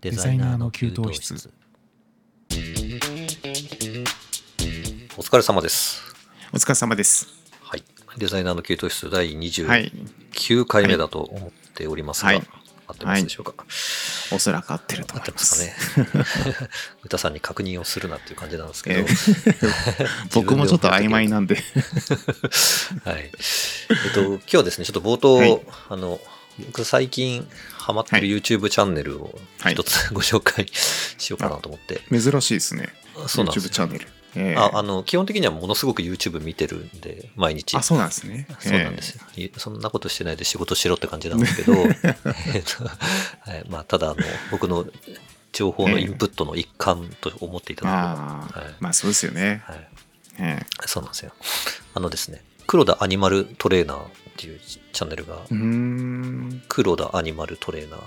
[0.00, 1.50] デザイナーの給湯室。
[5.16, 6.00] お疲れ様です。
[6.52, 7.26] お疲れ様です。
[7.62, 7.82] はい。
[8.16, 9.92] デザイナーの給湯室第はい。
[10.32, 12.42] 29回目だと思っておりますが、はい。
[12.86, 13.64] 合ってますでしょうか、
[14.32, 16.68] おそらく合ってると合ってま思いますすかね？
[17.02, 19.00] 歌さんに確認をするなっていう感じなんですけど。
[19.00, 19.06] え
[20.32, 21.56] 僕もちょっと曖昧なんで。
[21.56, 21.60] は
[23.14, 23.32] い。
[23.32, 25.60] えっと、今日はですね、ちょっと冒頭、はい。
[25.88, 26.20] あの、
[26.66, 29.74] 僕最近ハマってる YouTube チャンネルをはい。
[29.74, 32.02] 一つ ご紹介しようかなと思って。
[32.10, 32.88] 珍しいですね。
[33.26, 34.06] そうなんです YouTube チャンネル。
[34.36, 34.56] ええ。
[34.56, 37.76] ああの基本的にはものすごく YouTube 見てるんで、毎日。
[37.76, 38.46] あそうなんですね。
[38.60, 41.72] そうなんですよ、いそんなことしてないで仕事しろって感じなんですけど、
[42.54, 43.64] えっとはい。
[43.68, 44.16] まあ、ただあの、
[44.50, 44.86] 僕の
[45.52, 48.74] 情報のインプットの一環と思っていただければ、ああ、はい。
[48.80, 49.88] まあそうですよね、はい、
[50.38, 51.32] えそうなんですよ。
[51.94, 55.36] あのですね、黒田アニマルトレーナーっていうチャンネルが、
[56.68, 58.00] 黒田アニマルトレーナー、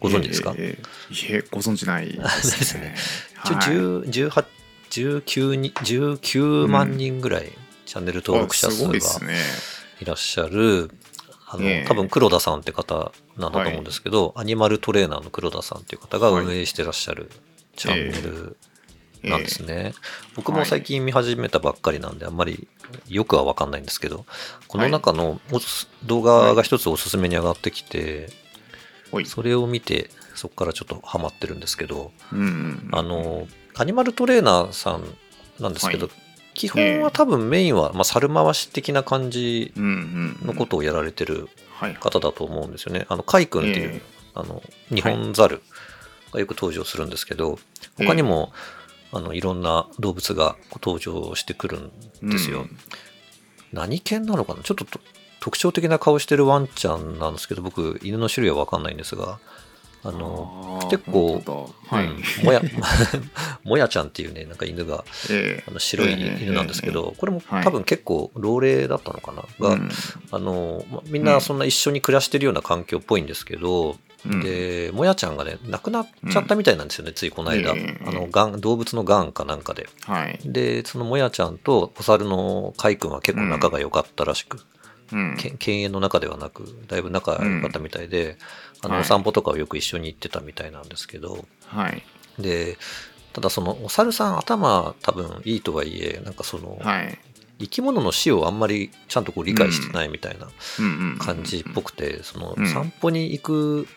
[0.00, 2.94] ご存知ですか、ええいえご存知ないですね。
[3.44, 4.44] 一応10 18
[4.90, 7.52] 19, に19万人ぐらい
[7.86, 9.00] チャンネル登録者数がごい
[10.04, 10.90] らっしゃる、
[11.46, 11.86] あの、ええ。
[11.86, 17.30] 多分黒田さんって方なんだと思うんですけど、アニマルトレーナーの黒田さんっていう方が運営してらっしゃる
[17.76, 18.56] チャンネル
[19.22, 19.94] なんですね。
[20.36, 22.68] 僕も最近見始めたばっかりなんで、あんまり
[23.08, 24.24] よくはわかんないんですけど、
[24.66, 25.40] この中の
[26.04, 28.30] 動画が一つおすすめに上がってきて、
[29.24, 32.34] それを見て、そこからちょっとハマってるんですけど、あ
[33.02, 35.04] の、アニマルトレーナーさん
[35.60, 36.16] なんですけど、はい。
[36.54, 41.94] 基本は多分メインは、まあ、猿回し的な感じのことをやられてるはい。
[41.94, 43.06] 方だと思うんですよね。
[43.08, 44.00] あの、カイ君っていう、ええ。
[44.34, 45.62] あの、日本ザル
[46.32, 47.58] がよく登場するんですけど、
[47.98, 48.52] ええ他にも、
[49.12, 51.78] あの、いろんな動物が登場してくる
[52.24, 52.60] んですよ。
[52.60, 52.76] うん。
[53.72, 54.62] 何犬なのかな？
[54.62, 55.00] ちょっとと
[55.40, 59.38] 特徴的な顔してるワンちゃんなんですけど、僕、犬の種類はわかんないんですが、
[60.04, 61.42] あの、結構
[61.86, 62.62] はい、うんもや、
[63.64, 67.64] もやちゃんっていうね、なんか犬が、えあの白いええ犬なんですけど、これもはい。
[67.64, 69.90] 多分結構老齢だったのかな、が、うん。
[70.30, 73.96] あの、まみんなそんな一緒に暮らしてるような環境っぽいんですけど、
[74.26, 74.40] うん。
[74.40, 77.72] で、もやちゃんがね、亡くなっちゃったみたいなんですよね、ついこの間。
[77.74, 78.04] ええ。
[78.06, 79.88] あの、がん、動物のがんかなんかで。
[80.04, 84.58] はい、で、そのもやちゃんとお猿のカイ君は結構仲が良かったらしく、
[85.12, 85.36] うん。
[85.36, 88.36] け犬猿の中ではなく、だいぶ仲が良かったみたいで、
[88.82, 89.02] あの、はい。
[89.02, 92.02] お散歩とかをよく一緒に行ってたみたいなんですけど、はい。
[92.38, 92.76] で、
[93.32, 97.18] ただそのお猿さん頭多分いいとはいえ、なんかその、はい。
[97.60, 100.48] 生き物の死をあんまりちゃんとこう理解してないみたいな
[100.78, 103.88] うんうんうん感じっぽくて、そのうん散歩に行く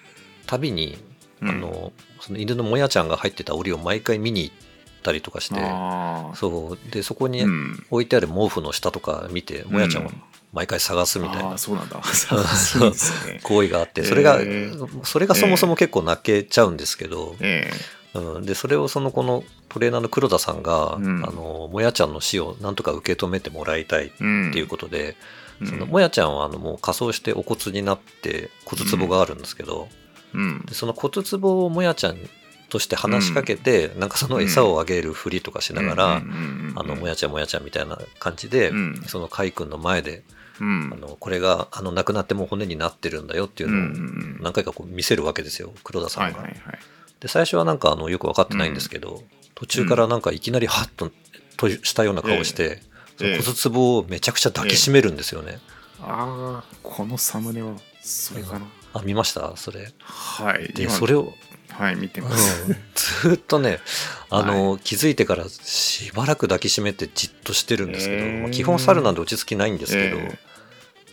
[0.46, 0.98] たびに、
[1.42, 1.50] うん。
[1.50, 4.56] あのその犬のもやちゃんが入ってた檻を毎回見に行っ
[5.02, 5.56] たりとかして
[6.36, 6.92] そう。
[6.92, 7.86] でそこにうん。
[7.90, 10.12] 置いてある毛布の下とか見て、もやちゃんを
[10.54, 12.02] 毎回探すみたいあなーそうなんだ。
[12.04, 12.36] そ
[12.88, 13.40] うですね。
[13.44, 14.72] 行為があってそれが、え
[15.04, 17.72] それがそもそも結構泣けちゃうんですけど、え
[18.14, 21.26] うん、でそれをそのこのトレーナーの黒田さんが、うん。
[21.26, 25.16] あのもやちゃんの死をなんとか受け止めてもらいたいっていうことで、
[25.62, 25.68] うん。
[25.68, 29.88] そのもやちゃんはあのもう仮装してお骨になって骨壺があるんですけど、
[30.34, 30.66] うん。
[30.66, 32.18] でその骨壺をもやちゃん
[32.70, 36.34] として話しかけて、なんかその餌をあげるふりとかしながら、うんうんうん
[36.70, 39.04] うんあのもやちゃんもやちゃんみたいな感じで、うん。
[39.08, 40.24] その海君の前で、
[40.60, 40.90] うん。
[40.94, 44.00] あのこれがあの亡くなってもう骨になってるんだよっていうのをうんうんう
[44.40, 44.40] ん。
[44.42, 46.40] 何回かこう見せるわけですよ黒田さんが。
[46.40, 46.80] はいはいはい。
[47.20, 49.22] で最初はなんかあのよく分かってないんですけど、
[49.54, 51.12] 途中からなんかいきなりハッと
[51.58, 52.82] としたような顔して、
[53.22, 53.42] ええ。
[53.42, 55.60] その骨壺をめちゃくちゃ抱きしめるんですよね。
[56.00, 59.56] ああこのサムネはそれかなあ見ました？
[59.56, 59.92] それ。
[60.00, 60.66] はい。
[60.76, 61.34] 今でそれを、
[61.70, 62.30] はい見てうん。
[62.30, 63.80] ますずーっとね
[64.30, 68.42] あの、気づいてからしばらく抱きしめてじっとしてるんですけど、えー。
[68.42, 70.40] まあ基本猿なんで落ち着きないんですけど、え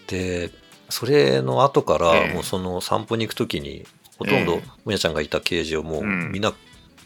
[0.09, 0.51] で
[0.89, 3.87] それの後からええもうその散歩に行く時に
[4.19, 6.33] ほとんどええもやちゃんがいたケージをもううん。
[6.33, 6.53] 見な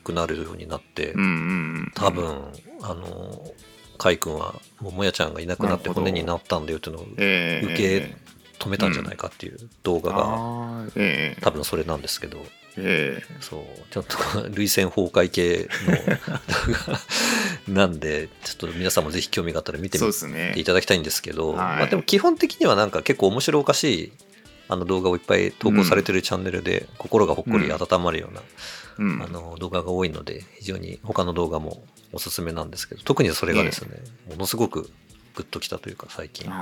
[0.03, 1.29] くなるようになって、うんうんう
[1.83, 3.45] ん多分あの
[3.99, 8.17] カイ君はもうもやちゃんがいなくなって骨になったんだよっていうのをええ受け
[8.59, 10.93] 止めたんじゃないかっていう動画があー。
[10.97, 12.45] ええ多分それなんですけど。
[12.77, 13.63] えそう。
[13.91, 16.79] ちょっと涙腺崩壊系の動
[17.69, 20.13] 画なんでちょっと皆さんもぜひ興味があったら見えてみ
[20.55, 21.57] ていただきたいんですけど、はい。
[21.57, 24.13] まあ、でも基本的にはなんか結構面白おかしい
[24.69, 28.43] あの動画をいっぱい投稿されてるチャンネルで、心がほっこり温まるような、
[28.99, 29.23] うん。
[29.23, 34.01] あの動画が多いので非常に他の動画もおすすめなんですけど特にそれがですね、
[34.31, 34.91] ものすごく
[35.35, 36.57] グッときたというか最近、うん、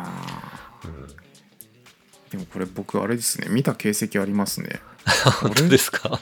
[2.31, 4.81] でもこれ僕あれですね見た形跡ありますね。
[5.43, 6.21] 本当ですか？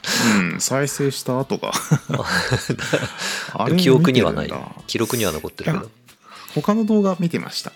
[0.53, 1.71] うん再生した後が。
[3.53, 4.53] あれ記憶にはない。
[4.87, 5.91] 記録には残ってるけいど
[6.55, 7.71] 他の動画見てました。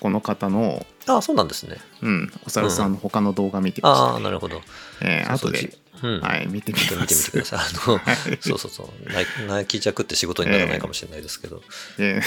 [0.00, 1.78] この方の、ああそうなんですね。
[2.02, 4.62] うん、お猿さんの他の動画見てました、ああなるほど。
[5.00, 5.72] えー後で
[6.02, 7.14] うんはい、見てみ見て。
[7.30, 7.58] ください。
[7.84, 9.12] あの、はいそうそうそう。
[9.12, 11.62] 泣泣き弱って仕事にならないかもしれないですけど、
[11.96, 12.22] ではい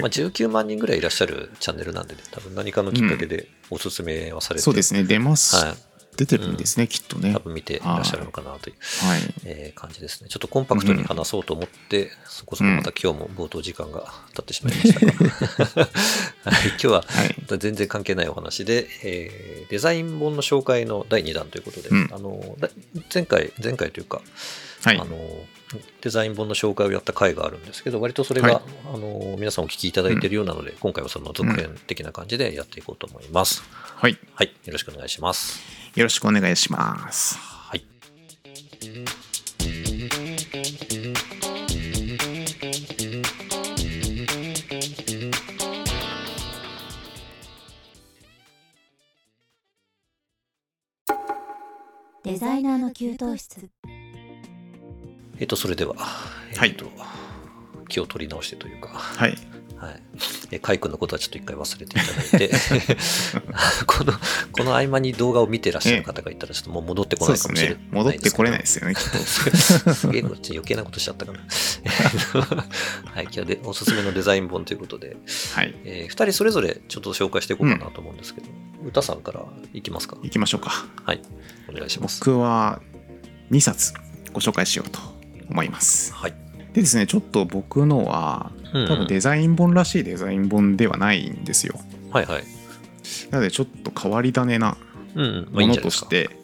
[0.00, 5.56] まあ、19万人ぐらいいらっしゃるチャンネルなんでね、多分何かのきっかけでおすすめはされて、そうですね、出ます。
[6.16, 6.26] はい。
[6.26, 7.32] 出てるんですね、きっとね。
[7.32, 8.76] 多分見ていらっしゃるのかなという、
[9.06, 9.20] はい。
[9.44, 10.28] えー感じですね。
[10.28, 15.12] ちょっとコンパクトに話そうと思って、そこそこまた今日も冒頭時間が経ってしまいましたが、
[16.44, 17.58] はい、今日ははい。
[17.58, 22.68] 全然関係ないお話で、えーデザイン本の紹介の第2弾ということで、うんあのだ
[23.12, 24.22] 前回、前回というか、
[24.86, 25.04] はいあ。
[25.04, 25.16] の
[26.00, 28.62] デザイン本の紹介をやった回があるんですけど、割とそれが、はい
[28.94, 33.64] あの皆さんお聞きいただいているようなので、今回はその続編的な感じでやっていこうと思います。
[33.72, 34.16] はい。
[34.34, 35.60] はい、よろしくお願いします。
[35.96, 37.36] よろしくお願いします。
[37.36, 37.84] はい。
[52.22, 53.68] デザイナーの給湯室
[55.38, 56.90] えっと、それでは、はいえっと、
[57.88, 59.36] 気を取り直してというか、はい。
[59.76, 60.02] はい。
[60.52, 62.50] え、カイ君のことはちょっと一回忘れていただいて、
[63.86, 64.14] この、
[64.52, 67.88] この合間に動画を見てらっしゃる方がいたら、ちょっともう戻ってこないかもしれないね。
[67.90, 69.18] 戻ってこれないいですよね、きっと。
[69.18, 69.94] です。
[69.94, 71.40] すげえこっち余計なことしちゃったかな。
[73.12, 75.18] はい、今日はでおすすめのデザイン本ということで、
[75.54, 75.74] はい。
[75.84, 78.46] えー、2人それぞれちょっと紹介していこうかなと思うんですけど、
[78.86, 79.44] 歌さんから
[79.74, 80.16] いきますか？
[80.22, 80.86] 行きましょうか。
[81.04, 81.20] はい、
[81.68, 82.20] お願いします。
[82.20, 82.80] 僕は
[83.50, 83.92] 2冊
[84.32, 85.15] ご紹介しようと
[85.50, 86.12] 思います。
[86.12, 86.34] はい。
[86.72, 91.80] でですね、ちょっと僕のは、うんうん多分デザイン本らしいデザイン本ではないんですよ。
[92.10, 92.44] はいはい。
[93.30, 94.76] なので、ちょっと変わり種な
[95.14, 95.68] うんうん、まあいい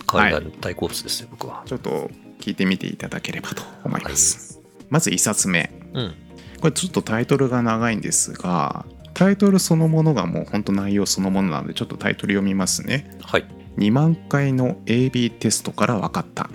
[0.07, 1.63] はい、外大好物ですよ、僕は。
[1.67, 2.11] ちょっと
[2.41, 4.61] 聞いてみていただければと思います。
[4.89, 5.71] まず1冊目。
[5.95, 6.15] うん。
[6.61, 13.19] これちょっとタイトルが長いんですが、タイトルそのものがもう本当内容そのものなので、ちょっとタイトル読みますね。
[13.23, 13.45] はい。
[13.79, 16.49] 2万回の AB テストから分かった。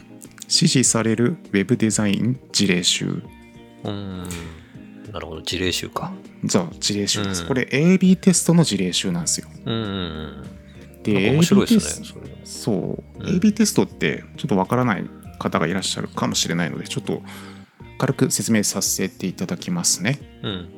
[0.48, 3.06] 支持される Web デザイン事例集。
[3.06, 4.24] うーん。
[5.12, 6.12] なるほど、事例集か。
[6.48, 7.42] そう、事例集です。
[7.42, 9.48] うんこれ AB テストの事例集なんですよ。
[9.66, 11.04] うんうんうん。
[11.04, 12.72] で、面白いですね、ストそ
[13.20, 15.06] う、うん AB テストってちょっとわからない
[15.40, 17.22] 方がいらっしゃるかもしれないので、ちょっと
[17.98, 20.20] 軽く説明させていただきますね。
[20.44, 20.70] うん。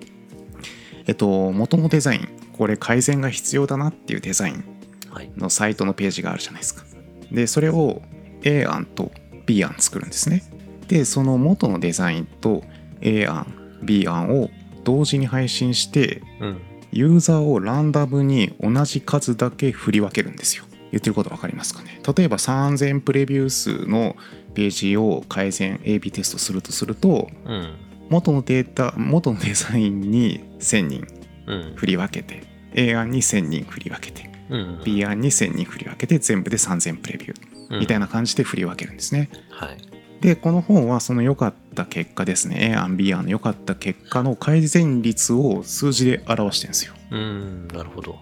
[1.08, 4.64] えっと、元のデザイン、これ改善が必要だなっていうデザイン
[5.10, 5.32] はい。
[5.36, 6.84] のサイトのページがあるじゃないですか。
[7.32, 8.02] で、それを
[8.44, 9.12] A 案と
[9.50, 10.44] B 案作るんですね。
[10.88, 12.64] で、その元のデザインと
[13.02, 13.48] A 案、
[13.82, 14.52] B 案を
[14.84, 16.62] 同時に配信して、うん。
[16.92, 20.66] ユーザーをランダムに同じ数だけ振り分けるんですよ。
[20.92, 22.00] 言ってること分かりますかね？
[22.16, 24.16] 例えば3000プレビュー数の
[24.54, 27.76] ページを改善 AB テストするとするとうん。
[28.10, 31.08] 元のデータ元のデザインに1000人
[31.48, 31.74] うん。
[31.76, 32.44] 振り分けて
[32.74, 34.82] A 案に1000人振り分けてうん。
[34.84, 38.00] B 案に1000人振り分けて全部で3000プレビューみたいな。
[38.00, 39.30] な感じで振り分けるんですね。
[39.52, 39.78] はい。
[40.22, 46.94] でこの本はその良かった結果ですね A 案 B 案の良かった結果の改善率を数字で表してるんですよ。
[47.12, 47.68] うん。
[47.70, 48.18] なるほど。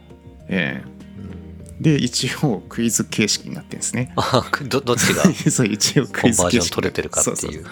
[0.48, 0.94] えうん。
[0.94, 0.98] え
[1.80, 4.14] で一応クイズ形式になってるんですね。
[4.18, 7.66] あ、どどっちが そう一応クイズコンバージョン形式取れてるかっていう。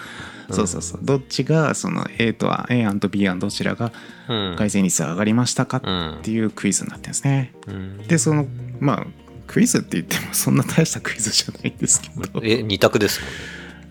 [0.48, 3.92] そうそうそうどっちがその A とは A 案と B 案どちらが
[4.28, 4.56] うん。
[4.56, 7.52] 改善率が上がりましたかうんっていうクイズになってるんですね。
[7.66, 7.98] うん。
[8.06, 8.46] でその
[8.80, 12.40] まあクイズって言ってもそんな大したクイズじゃないんですけど。
[12.42, 13.36] え、二択ですもんね。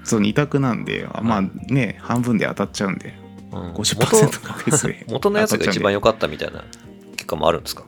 [0.05, 3.13] そう2択なんでまあね半分で当たっちゃうんで
[3.51, 3.73] うん。
[3.73, 6.63] 50%確率で元 元のやつが一番よ良かったみたいな
[7.17, 7.83] 結果もあるんですか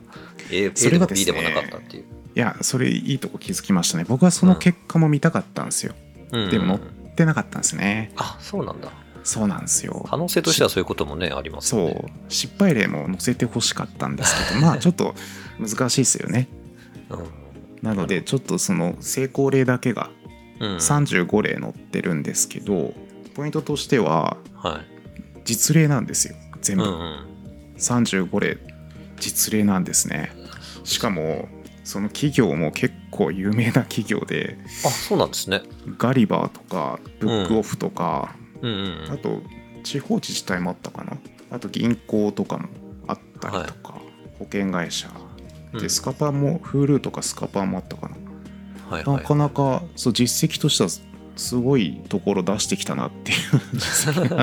[0.51, 2.03] ?A, でも B ねでもなかったっていう。
[2.36, 4.05] いやそれいいとこ気づきましたね。
[4.07, 5.93] 僕はその結果も見たかったんですよ、
[6.31, 6.50] うん。
[6.50, 8.12] でも載ってなかったんですね。
[8.15, 8.91] あ、そうなんだ。
[9.24, 10.05] そうなんですよ。
[10.09, 12.13] 可能性としてはそういうこともね、ありますよそね。
[12.29, 12.31] う。
[12.31, 15.15] 失敗例も載せてほしかったんですけどまあちょっと
[15.59, 16.47] 難しいですよね。
[17.09, 17.46] うん
[17.81, 20.10] なのでちょっとその成功例だけが
[20.60, 20.77] うん。
[20.77, 22.93] 35例載ってるんですけど
[23.36, 25.43] ポイントとしてははい。
[25.46, 27.25] 実例なんですよ全部、うんうん。
[27.77, 28.57] 35例
[29.19, 30.31] 実例なんですね
[30.84, 31.48] しかも
[31.84, 35.62] その企業も結構有名な企業であ、そうなんですね。
[35.98, 39.41] ガリバーとかブックオフとか、うんうんあと
[39.84, 41.17] 地方自治体もあったかな
[41.50, 42.67] あと銀行とかも
[43.07, 43.93] あったりとか、
[44.38, 45.10] 保険会社
[45.74, 45.79] うん。
[45.79, 48.15] でスカパーも Hulu とかスカパーもあったかな、
[48.89, 49.13] はいは。
[49.17, 50.89] ないかなかそう実績としては
[51.36, 53.38] すごいところ出してきたなっていう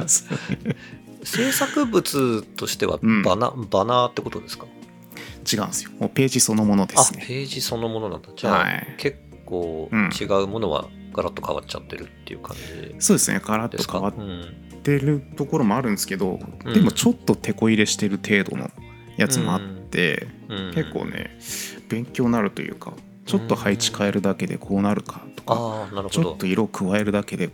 [1.25, 3.23] 制作物としてはうん。
[3.23, 4.67] バナ、バナーってことですか？
[5.51, 5.91] 違うんですよ。
[5.99, 7.25] もうページそのものであす、ね。
[7.27, 8.29] ページそのものなんだ。
[8.37, 8.95] じゃあ、はい。
[8.99, 13.41] 結構うん違うものはガラッと変わっちゃってるっていう感じそうですね。
[13.45, 16.75] ガラッと変わっうんてるところもあるんですけど、うん。
[16.75, 18.71] でもちょっと手こ入れしてる程度の
[19.17, 19.61] やつもあっ
[19.95, 20.75] て、うん。
[20.75, 21.39] 結構ね
[21.89, 22.93] 勉強になるというか
[23.27, 27.51] ちょっと配置変えるだけでこうなるかとかちょっと色加えるだけで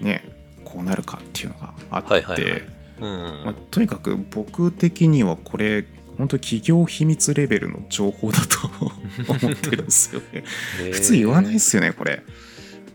[0.00, 0.24] ね
[0.64, 2.64] こうなるかっていうのがあって、
[2.98, 5.84] まあ、とにかく僕的にはこれ
[6.16, 8.70] 本当に企業秘密レベルの情報だと
[9.28, 10.44] 思ってるんですよね。
[10.92, 12.22] 普通言わないですよねこれ。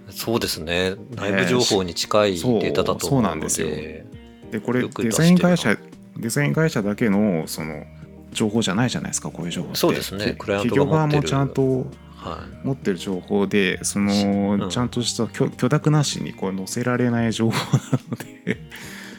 [0.10, 0.96] そうですね。
[1.16, 3.68] 内部情報に近いデそうータだとそう思うんのなですよ。
[3.68, 4.06] で
[4.52, 5.78] でこれデザイン会社
[6.18, 7.84] デザイン会社だけのその
[8.32, 9.78] 情報じゃないじゃないですかこういう情報って。
[9.78, 10.26] そうですね。
[10.26, 11.22] きクライアント企業側が持ってる。
[11.22, 14.70] もちゃんとは持ってる情報でその、うん。
[14.70, 18.52] ちゃんとした許許諾なしにこう載せられない情報なので、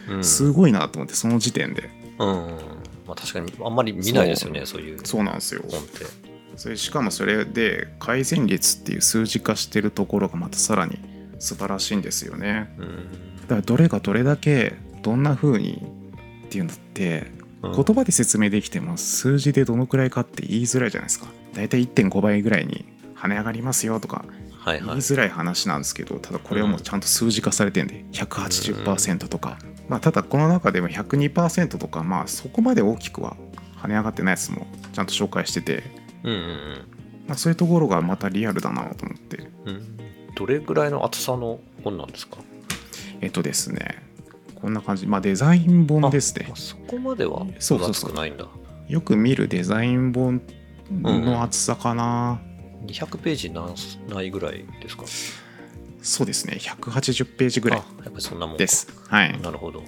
[0.09, 1.91] い、うん、すごいなと思ってその時点で。
[2.19, 2.27] うん。
[3.07, 4.83] まあ、確かにあんまり見ないですよねそう。
[4.83, 4.99] いう。
[5.05, 5.63] そうなんですよ。
[6.57, 10.99] それしかもそれで改善率っていう数字化してるところがまたさらに
[11.39, 12.75] 素晴らしいんですよね。
[12.79, 13.41] うん。
[13.43, 15.83] だからどれがどれだけどんな風に
[16.47, 21.27] っていうのってうん言葉で説明できても数字でどのくらいかって言いづらいじゃないですか。
[21.55, 22.85] だいたい1.5倍ぐらいに
[23.17, 24.25] 跳ね上がりますよとか
[24.65, 33.37] 言いづらい話なんですけどただこれはもうちゃんと数字化されてんで180%とか、まあ、ただこの中でも102%とかまあそこまで大きくは
[33.77, 35.83] 跳ね上がってないやつもちゃんと紹介してて、
[37.27, 39.51] まあ、そういうところがまたリアルだなと思って。
[40.37, 42.39] どれぐらいの厚さの本なんですか？
[43.21, 44.03] えっとですね
[44.61, 45.07] こんな感じ。
[45.07, 46.49] まあデザイン本ですね。
[46.53, 48.15] あそこまでは分そうそうそう。
[48.15, 48.47] ないんだ。
[48.89, 50.43] よく見るデザイン本
[50.91, 52.41] の厚さかな、
[52.87, 53.67] 200ページな
[54.09, 55.05] ないぐらいですか？
[56.03, 56.59] そうですね。
[56.61, 58.59] 180ページぐらいあやっぱりそんなもんか。
[58.59, 58.89] です。
[59.09, 59.41] はい。
[59.41, 59.83] なるほど。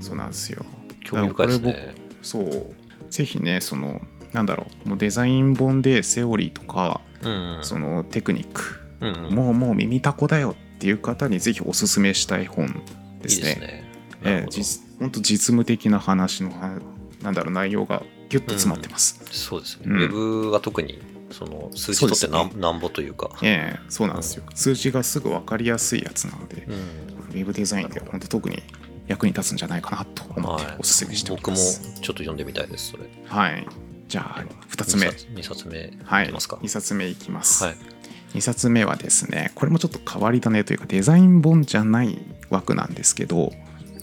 [0.00, 0.64] そうなんですよ。
[1.04, 1.94] 興味深いですね。
[2.22, 2.74] そう。
[3.10, 4.00] ぜひねその
[4.32, 4.88] なんだろう。
[4.90, 9.34] もうデザイン本でセオリーとか、うんそのテクニック、うんうん。
[9.34, 12.72] もうもう耳たこだよっていう方にぜひおすすめしたい本で
[13.24, 13.81] いいすねですね
[14.24, 16.78] ええ実本当実務的な話のは
[17.22, 20.00] なんだろう内容がギュッと詰まってます、そうですね、うん。
[20.00, 24.44] ウェブは特にその数字取ってなん,、なんぼというか、ええそうなんですよ。
[24.54, 26.74] 数字がすぐ分かりやすいやつなので、うん。
[26.74, 28.62] ウェブデザインでは本当特に
[29.06, 33.04] 役に立つんじゃないかなと思ってはい、おすすめしており僕もます、ちょっと読んでみたいですそれ。
[33.26, 33.66] はい。
[34.08, 35.06] じゃあ2つ目。
[35.08, 36.26] 2冊目いはい。
[36.26, 36.56] きますか。
[36.56, 37.76] 2冊目いきます、はい。
[38.34, 42.18] 2冊目はですねこれもちょっと変わり種というかデザイン本じゃない
[42.50, 43.52] 枠なんですけど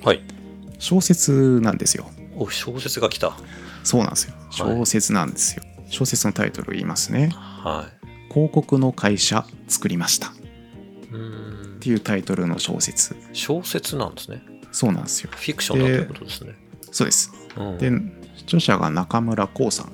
[0.04, 0.22] はい。
[0.78, 2.10] 小説なんですよ。
[2.36, 3.34] お小説が来た。
[3.84, 4.34] そうなんですよ。
[4.52, 7.30] 小説なんですよ、小説のタイトル言いますね。
[7.34, 7.90] は
[8.32, 10.28] 広告の会社作りました。
[10.28, 10.32] っ
[11.80, 13.16] ていうタイトルの小説。
[13.34, 14.44] 小説なんですね。
[14.72, 15.30] そうなんですよ。
[15.34, 16.56] フィクションだということですね、
[16.92, 17.32] そうです。
[17.58, 17.78] うん。
[17.78, 17.92] で
[18.44, 19.90] 著者が中村光さんっ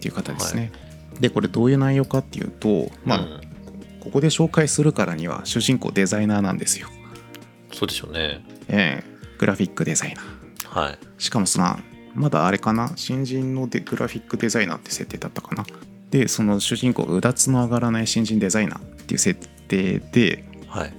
[0.00, 0.72] ていう方ですね、
[1.20, 3.40] でこれどういう内容かっていうとまあ、うん。
[4.00, 6.88] ここで紹介するからには主人公デザイナーなんですよ。
[7.72, 8.44] そうでしょうね。
[8.68, 10.80] ええグラフィックデザイナー。
[10.80, 10.98] はい。
[11.16, 11.78] しかもその
[12.14, 12.92] まだあれかな？
[12.96, 15.64] 新人のデグラフィックデザイナーって設定だったかな？
[16.10, 20.92] でその主人公うだつの上がらない新人デザイナーっていう設定ではい。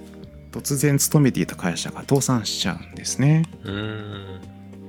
[0.52, 3.46] 突然勤めていた会社が倒産しちゃうんですね。
[3.64, 4.38] うー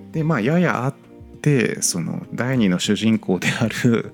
[0.08, 0.12] ん。
[0.12, 0.94] でまあややあっ
[1.42, 4.12] てその第二の主人公である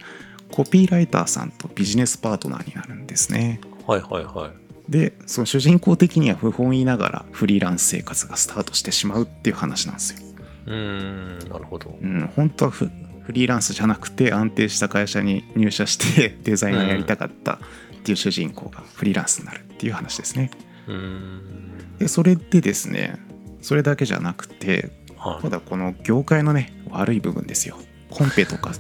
[0.51, 3.61] コピーライターさんとビジネスパートナーになるんですね。
[3.87, 10.21] はいはいはいでその主人公的には不本意ながらフリーランス生活がスタートしてしまうっていう話なんですよ。
[10.67, 11.97] うーんなるほど。
[12.01, 12.91] うん、本当はフ
[13.23, 17.59] フリーランスじゃなくて安定した会社に入社してデザイナーやりたかったっ
[18.05, 20.51] ていう主人公がフリーランスになるっていう話ですね。
[20.87, 21.99] うーん。
[21.99, 23.19] でそれでですね
[23.63, 25.45] それだけじゃなくてはい。
[25.45, 27.77] まだこの業界のね悪い部分ですよ。
[28.11, 28.71] コンペとか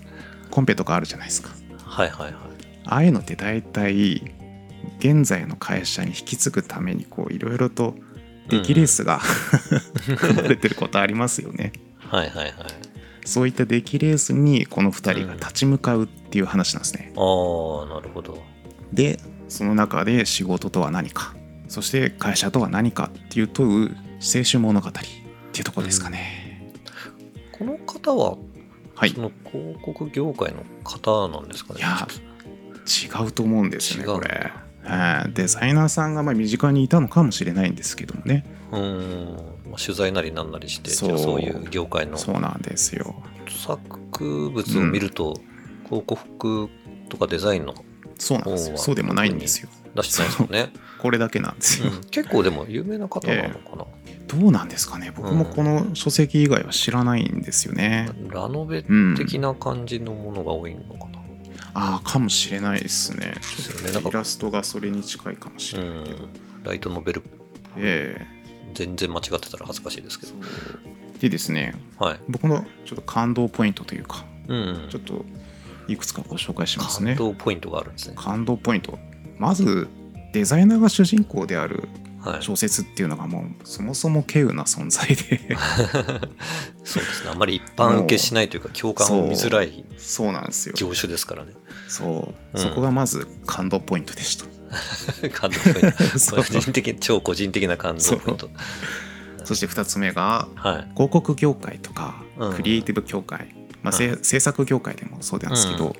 [0.51, 1.51] コンペとかあるじゃないですか。
[1.85, 2.35] はいはいはい。
[2.85, 4.23] ああいうのって大体
[4.99, 7.95] 現在の会社に引き継ぐためにこういろいろと
[8.49, 9.21] 出来レースが
[10.19, 11.73] 組まれてることありますよね。
[11.99, 12.55] はいはいはい
[13.25, 17.12] そういった出来レースにこの2人が立ち向かうっていう話なんですね。
[17.16, 18.38] ああなるほど
[18.93, 21.35] でその中で仕事とは何か
[21.66, 26.73] そして会社とは何かっていう問う青春物語っていうところですかね。
[27.50, 28.37] この方は
[28.95, 32.07] はいその広告業界の方なんですかねいや
[32.87, 34.52] 違うと思うんですよねこれ。
[34.87, 35.33] はい。
[35.33, 38.45] デザイナーさんがまあ身近にいたのかもしれないんですけどもね。
[38.73, 39.35] うーん、
[39.71, 41.19] まあ、取材なりなんなりしてそう。
[41.19, 42.16] そういう業界の。
[42.16, 43.23] そうなんですよ。
[43.49, 45.35] 作物を見ると、
[45.85, 46.69] 広告
[47.09, 47.75] とかデザインの
[48.19, 48.76] そうなんですよ。
[48.76, 49.69] そうでもないんですよ。
[49.97, 53.87] 出してないですよね、 これだけなんですよ、うん、結構でも有名な方なのかな、
[54.28, 55.12] どうなんですかね。
[55.16, 59.14] 僕もこの書籍以外は知らないんですよね、ラノベうん。
[59.16, 61.06] 的な感じのものが多いのかな、
[61.78, 63.35] ああかもしれないですね。
[63.35, 64.09] ですよね。
[64.09, 66.30] イラストがそれに近いかもしうれないけど、ん、
[66.64, 67.23] ライトノベル。
[67.76, 68.26] え
[68.73, 70.33] 全然間違ってたら恥ずかしいですけど。
[71.16, 71.75] えでですね。
[71.99, 75.25] はい、僕のちょっと感動ポイントというかうん、ちょっと
[75.87, 77.14] いくつかご紹介しますね。
[77.14, 78.14] 感動ポイントがあるんですね。
[78.16, 78.99] 感動ポイント。
[79.38, 79.88] まず
[80.33, 81.88] デザイナーが主人公であるはい。
[82.40, 85.56] 小説っていうのがもうそもそも稀有な存在で。
[86.85, 87.30] そうですね。
[87.30, 90.75] あんまり一般受けしないというか、共感を見づらいそうなんですよ。
[90.76, 91.52] 業種ですからね。
[91.88, 92.62] そう、うん。
[92.62, 94.45] そこがまず感動ポイントでした。
[95.30, 96.37] 感動ポイント。
[96.37, 98.50] 個人的、超個人的な感動ポイント。
[99.45, 100.90] そして2つ目がはい。
[100.95, 102.54] 広告業界とかうん。
[102.54, 105.92] クリエイティブ業界、まあ、はせ制作業界でもそうなんですけど、うん。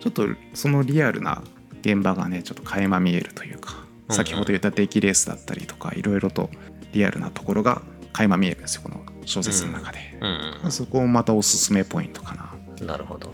[0.00, 1.42] ちょっとそのリアルな
[1.80, 6.50] 現場がねちょっと垣間見えるというか、うん先ほど言ったデッキレースだったりとかいろいろと
[6.92, 12.54] リアルなところが垣間見えるんですよこの小説の中で、うんそこもまたおすすめポイントかな。
[12.80, 12.86] うん。
[12.86, 13.32] なるほど。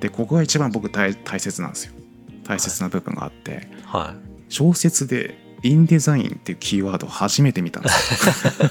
[0.00, 1.94] でここが一番僕大大切なんですよ。
[2.44, 4.14] 大切な部分があって、は
[4.48, 8.58] 小説でインデザインっていうキーワードを初めて見たんです。
[8.58, 8.64] よ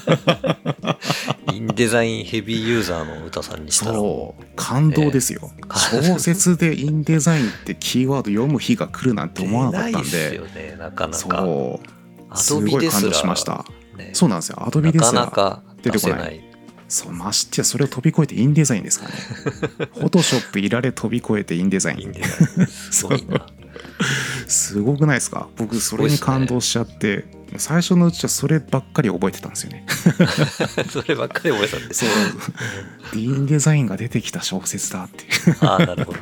[1.52, 1.56] い。
[1.56, 4.44] インデザインヘビーユーザーの歌さんにしたら、そう。
[4.54, 11.18] 感動ですよ、小説でインデザインってキーワード読む日が来るなんて思わなかったん出ないっすでよね、なかなか。
[11.18, 11.94] そう。
[12.30, 13.64] アすごい感動しました。
[13.96, 14.10] ね。
[14.12, 14.64] そうなんですよ。
[14.64, 16.40] アドビですらなかなか出てこない。
[16.88, 17.12] そう。
[17.12, 19.16] ましてやそれを飛び越えてインデザインですからね。
[19.94, 22.00] フォトショップいられ飛び越えてインデザイン。
[22.02, 22.26] インデザ
[22.62, 22.66] イン。
[22.66, 23.46] すごいな。
[24.48, 25.48] すごくないですか？
[25.56, 27.24] 僕それに感動しちゃって、
[27.56, 29.86] 最初のうちはそればっかり覚えてたんですよね。
[30.90, 33.18] そればっかり覚えてたんですそう。
[33.18, 35.56] インデザインが出てきた小説だっていう。
[35.60, 36.18] ああ、なるほど。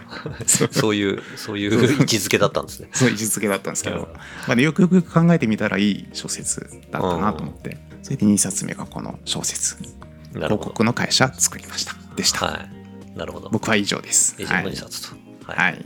[0.70, 0.94] そう。
[0.94, 2.90] いう、そういう位置づけだったんですね。
[2.92, 6.60] そういう位置づけだったんですけど、うんまあね、よくよく考えてみたらいい小説
[6.90, 9.76] だったなと思って、それで2冊目がこの小説。
[10.34, 11.94] 広告の会社作りました。
[12.16, 12.68] でした、は
[13.14, 13.18] い。
[13.18, 13.48] なるほど。
[13.50, 14.34] 僕は以上です。
[14.38, 15.16] 以上の2冊と。
[15.46, 15.72] はい。
[15.74, 15.84] はい、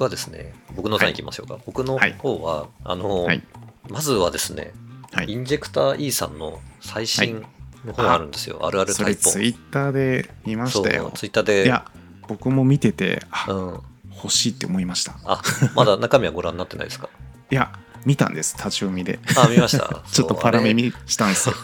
[0.00, 1.58] 僕はですね、僕のターンいきましょうか。
[1.66, 3.42] 僕のはい方は、あの、はい
[3.90, 4.72] まずはですね、
[5.12, 7.42] はいインジェクター E さんの最新
[7.84, 8.64] の本があるんですよ。
[8.64, 9.20] あるあるタイプ。
[9.20, 11.64] ツイッターで見ましたよツイッターで。
[11.66, 11.84] いや
[12.28, 13.80] 僕も見ててあ、うん。
[14.14, 15.42] 欲しいって思いましたあ、
[15.74, 17.10] まだ中身はご覧になってないですか？
[17.50, 17.70] いや
[18.04, 19.18] 見たんです立ち読みで。
[19.36, 20.02] あ、見ました。
[20.10, 21.54] ちょっとパラメ見見したんですよ。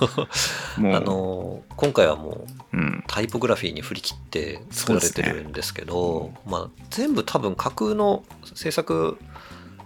[0.78, 0.94] もう。
[0.94, 3.04] あのー今回はもううん。
[3.06, 9.18] タイポグラフィーに振り切って作られてるんですけどまあ、全部多分架空の制作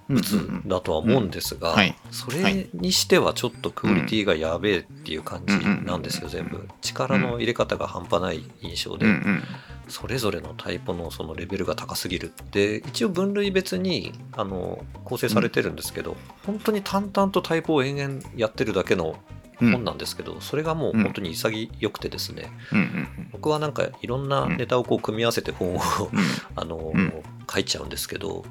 [0.09, 1.77] 物だとは思うんですが、
[2.11, 6.69] それにしてはちょっとクオリティがやべえっていう感じなんですよ、全部。
[6.81, 9.43] 力の入れ方が半端ない印象で、うんうん
[9.91, 19.17] それぞれのタイポのそのレベルが高すぎるで一応分類別にあの構成されてるんですけど、本当に淡々とタイポを延々やってるだけの
[19.63, 19.73] うん。
[19.73, 25.81] 本なんですけど、それがもう本当に潔くてですね、うんうん僕はなんかいろんなネタをこう組み合わせて本を、
[26.57, 27.13] あの、うん。
[27.53, 28.45] 書いちゃうんですけど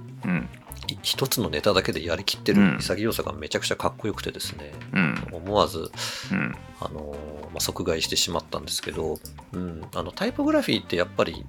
[1.02, 2.78] 一つのネタだけでやりきってうん。
[2.78, 5.28] る潔さがめちゃくちゃかっこよくてですね、うん。
[5.32, 5.92] 思わず
[6.32, 6.56] うん。
[6.80, 7.16] あの、
[7.52, 9.20] まあ、即買いしてしまったんですけど、
[9.54, 11.46] うん、あのタイポグラフィーってやっぱり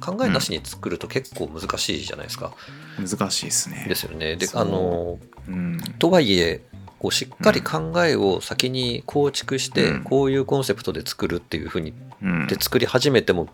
[0.00, 2.52] 考えなしに作ると結構難しいじゃないですか。
[2.98, 3.86] 難しいですね。
[3.88, 4.36] ですよね。
[4.36, 5.78] であのうん。
[5.98, 6.62] とはいえ
[6.98, 10.04] こうしっかり考えを先に構築して、うん。
[10.04, 12.46] こういうコンセプトで作るっていうふうにうん。
[12.46, 13.48] で作り始めても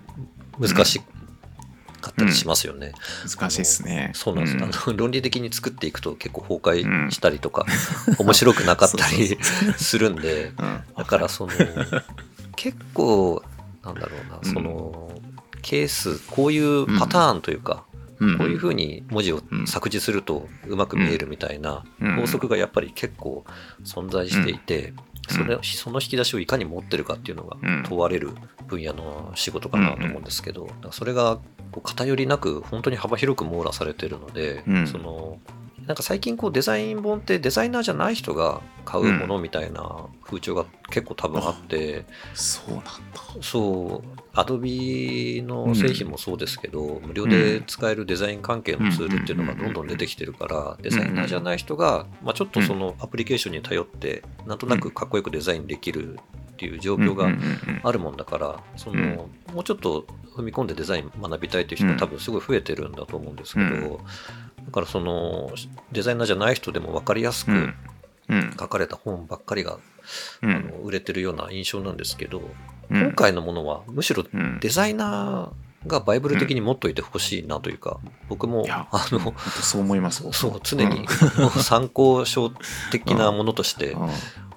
[0.59, 1.01] 難し
[2.05, 2.93] かったりしますよね。
[3.23, 4.13] 難しいですね。
[4.15, 7.65] そうなんです、んあの論理的に作っていくと結構崩壊したりとか、
[8.19, 9.39] 面白くなかったり
[9.77, 10.81] するんでうん。
[10.97, 11.53] だからその
[12.57, 13.43] 結構
[13.83, 14.53] なんだろうな、うん。
[14.53, 15.21] その
[15.63, 17.85] ケースこういうパターンというか、
[18.21, 18.39] うん。
[18.39, 22.17] こういうふうに文字を作字するとうまく見えるみたいなうん。
[22.17, 23.45] 法則がやっぱり結構
[23.85, 24.93] 存在していて、
[25.29, 27.83] それその引き出しをいかに持ってるかっていうのがうん。
[27.85, 28.31] 問われる
[28.67, 31.39] 分野の仕事かなと思うんですけど、それが
[31.73, 34.87] こう偏りなく本当に幅広く網羅されてるので、うん。
[34.87, 35.39] その
[35.87, 42.91] なんか最近こうデザイン本ってデザイナーじゃない人が買うものみたいな風潮が結構多分あって、そうなんだ。
[43.43, 61.93] そう、アドビの製品もそうですけど、無料で使えるデザイン関係のツールっていうのがどんどん出てきてるから、デザイナーじゃない人が、まあ、ちょっとそのアプリケーションに頼って、なんとなくかっこよくデザインできるっていう状況がうんうんうんあるもんだから、そのもうちょっと踏み込んでデザイン学びたいという人うん。
[61.93, 63.99] は多分すごい増えてるんだと思うんですけど、うん
[64.67, 65.51] だからその
[65.93, 67.75] デザイナーじゃない人でも分かりやすく
[68.59, 69.79] 書かれた本ばっかりが、
[70.43, 70.51] うん。
[70.51, 72.43] あの売れてるような印象なんですけど、
[72.91, 73.03] うん。
[73.03, 74.59] 今回のものはむしろうん。
[74.61, 80.27] デザイナーがバイブル的に持っといてほしいなというか、僕もあのそう思います。
[80.33, 81.07] そう常に
[81.63, 82.51] 参考書
[82.91, 84.11] 的なものとしてうん。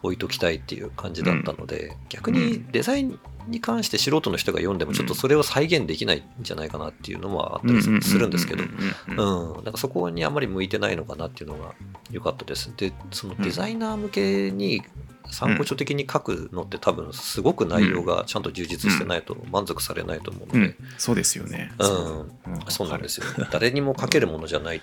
[0.04, 11.74] 置いときたいっていう感じだったので、逆にデザインに関して素人の人が読んでもちょっとそれを再現できないんじゃないかなっていうのもあったりするんですけど、うん、なんかそこにあんまり向いてないのかなっていうのが
[12.12, 12.72] 良かったです。
[12.76, 14.84] で、そのデザイナー向けに
[15.30, 21.72] 参考書的に書くのって多分すごく内容がちゃんと充実してないと満足されないと思うので、うん、そうですよね。
[21.80, 22.30] うん、
[22.70, 22.90] そう。
[22.90, 23.26] なんですよ。
[23.52, 24.82] 誰にも書けるものじゃないん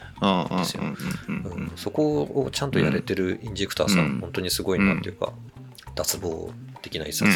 [0.59, 0.83] ですよ。
[1.77, 5.33] そこをちゃんとやれてるインジェクターさん、本当にすごいなっていうか、
[5.94, 7.31] 脱帽的な一冊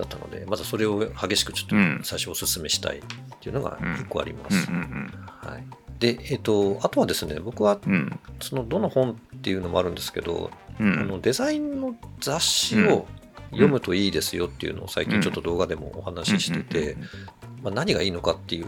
[0.00, 3.02] だったので、まずそれを激しくちょっと最初お勧めしたいっ
[3.40, 4.70] ていうのが1個あります。
[4.70, 5.64] はい、
[5.98, 7.78] で、えっ、と、あとはですね、僕は、
[8.40, 13.06] そのどの本っていうのもあるんですけど、うん、のデザインの雑誌を
[13.50, 16.96] 読むといいですよっていうのを最近ちょっと動画でもお話ししてて、
[17.62, 18.66] まあ、何がいいのかっていう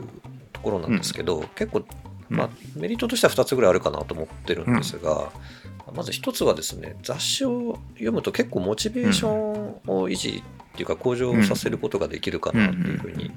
[0.53, 1.85] ところなんですけど、結構、
[2.29, 5.33] まあ、メリットとしては2つぐらいあるかなと思ってるんですが、
[5.95, 13.31] まず1つはですね雑誌を読むと結構モチベーションを維持っていうか向上させることができるかなっていうふうに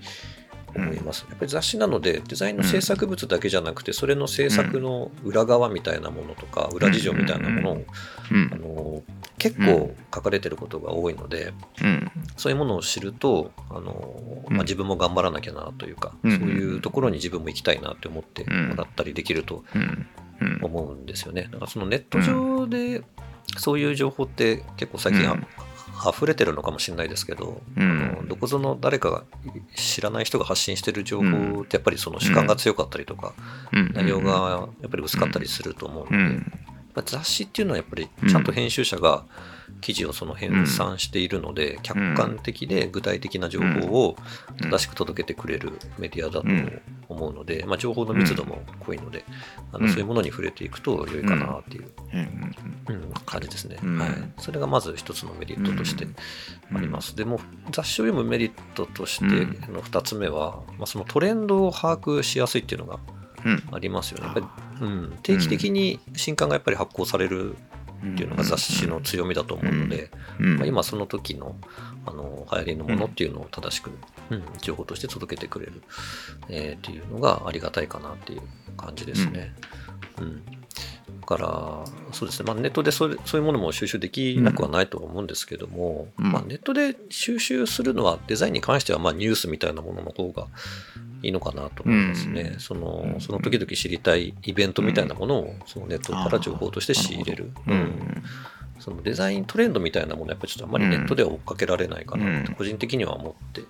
[0.76, 1.26] 思います。
[1.30, 7.84] やっぱり雑誌なのでデザインの制作物だけじゃなくてそれの制作の裏側みたいなものとか裏事情みたいなものを
[8.52, 9.04] あの
[9.38, 11.54] 結構書かれてることが多いので
[12.38, 19.64] そういうものを知るとあの、まあ、自分も頑張らなきゃなというかそういうところに自分も行きたいなって思ってもらったりできると
[20.62, 21.50] 思うんですよね。
[21.52, 23.04] だからそのネット上で
[23.58, 25.46] そういう情報って結構最近
[26.08, 29.24] 溢れてるのかもしれないですけど、うん、あのどこぞの誰かが
[29.76, 33.34] 知らない人が発信してる情報ってやっぱりその主観が強かったりとか、
[33.72, 36.42] うん、内容がやっぱり薄かったりすると思うので、
[37.06, 39.26] 雑誌っていうのはやっぱりちゃんと編集者が
[39.82, 44.16] 記事をその編纂しているので、客観的で具体的な情報を
[44.62, 46.48] 正しく届けてくれるメディアだと
[47.10, 49.24] 思うので、まあ、情報の密度も濃いので、
[49.72, 51.92] あのそういうものに触れていくと良いかなっていう、
[53.26, 54.10] 感じですね、はい。
[54.38, 56.08] それがまず一つのメリットとして
[56.74, 57.16] あります。
[57.16, 57.40] でも
[57.72, 59.26] 雑誌を読むメリットとして
[59.72, 63.00] の2つ目は、まあ、そのトレンドを把握しやすいっていうのが
[63.72, 64.42] ありますよね。
[64.82, 67.56] うん、定期的に新刊がやっぱり発行される
[68.14, 71.56] っていうのが雑誌の強みだと思うので、まあ、今その時の
[72.06, 73.90] あの流行りのものっていうのを正しく、
[74.30, 75.82] うん、情報として届けてくれる、
[76.50, 78.42] えー、っていうのがありがたいかなっていう
[78.78, 79.56] 感じですね。
[80.20, 80.52] うん、だ
[81.26, 90.48] からそうですね、まあ、ネットでそれそういうものも収集できなくはないと思うんですけども、まあ、ネットで収集するのはデザインに関してはまあニュースみたいなものの方が
[91.24, 92.52] いいのかなと思いますね。
[92.54, 97.52] うん、そのその時々知りたいイベントみたいなものをそのネットから情報として仕入れる。
[97.68, 98.24] うん、
[98.80, 103.66] そのデザイントレンドみたいなものやっぱりちょっとあまりネットでは追っかけられないかなと個人的には思ってい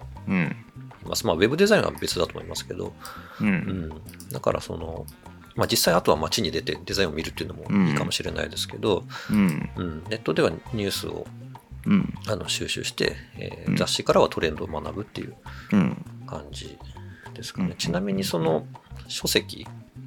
[1.08, 1.26] ます。
[1.26, 2.94] まあウェブデザインは別だと思いますけど、
[3.40, 3.90] うん、
[4.32, 5.06] だからその
[5.56, 9.70] まあ、実際あとは街に出てデザインを見るっていうのもいいかもしれないですけど、うん。
[9.76, 11.26] うん、ネットではニュースを、
[11.86, 15.36] うん、あの収集して、えー、雑誌からはトレンドを学ぶっていう
[16.28, 16.78] 感じ
[17.34, 17.70] ですかね。
[17.70, 18.66] うん、ちなみにその
[19.08, 19.66] 書籍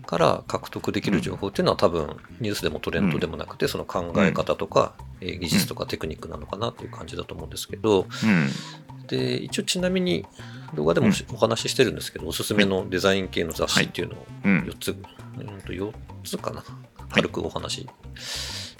[0.09, 8.07] から獲得できる情報っていうのは多分ニュースでもトレンドでもなくてその考え方とか技術とかテクニックなのかなっていう感じだと思うんですけど、
[9.07, 10.25] で一応ちなみに
[10.75, 15.45] 動画でもお話ししてるんですけど、おすすめのデザイン系の雑誌っていうのを4つ、はい。
[15.45, 15.93] うん、と4
[16.25, 16.65] つかな。
[17.11, 17.87] 軽くお話し